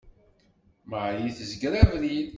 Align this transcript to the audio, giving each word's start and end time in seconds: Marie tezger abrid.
Marie 0.89 1.31
tezger 1.37 1.73
abrid. 1.81 2.29